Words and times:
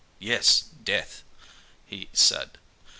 "Yes, 0.17 0.61
death," 0.83 1.23
he 1.85 2.09
said. 2.11 2.57